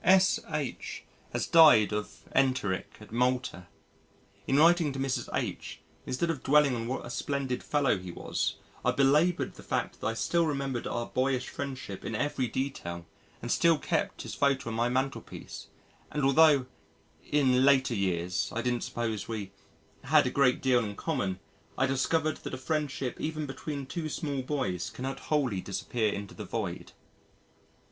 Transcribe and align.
S.H. 0.03 1.03
has 1.31 1.45
died 1.45 1.93
of 1.93 2.21
enteric 2.33 2.95
at 2.99 3.11
Malta. 3.11 3.67
In 4.47 4.57
writing 4.57 4.91
to 4.93 4.97
Mrs. 4.97 5.29
H., 5.31 5.79
instead 6.07 6.31
of 6.31 6.41
dwelling 6.41 6.73
on 6.75 6.87
what 6.87 7.05
a 7.05 7.09
splendid 7.11 7.61
fellow 7.61 7.99
he 7.99 8.09
was 8.11 8.55
I 8.83 8.93
belaboured 8.93 9.53
the 9.53 9.61
fact 9.61 10.01
that 10.01 10.07
I 10.07 10.15
still 10.15 10.47
remembered 10.47 10.87
our 10.87 11.05
boyish 11.05 11.49
friendship 11.49 12.03
in 12.03 12.15
every 12.15 12.47
detail 12.47 13.05
and 13.43 13.51
still 13.51 13.77
kept 13.77 14.23
his 14.23 14.33
photo 14.33 14.71
on 14.71 14.75
my 14.75 14.89
mantelpiece 14.89 15.67
and 16.09 16.23
altho' 16.23 16.65
"in 17.23 17.63
later 17.63 17.93
years" 17.93 18.51
I 18.51 18.63
didn't 18.63 18.81
suppose 18.81 19.27
we 19.27 19.51
"had 20.05 20.25
a 20.25 20.31
great 20.31 20.63
deal 20.63 20.83
in 20.83 20.95
common 20.95 21.39
I 21.77 21.85
discovered 21.85 22.37
that 22.37 22.55
a 22.55 22.57
friendship 22.57 23.21
even 23.21 23.45
between 23.45 23.85
two 23.85 24.09
small 24.09 24.41
boys 24.41 24.89
cannot 24.89 25.19
wholly 25.29 25.61
disappear 25.61 26.11
into 26.11 26.33
the 26.33 26.43
void." 26.45 26.93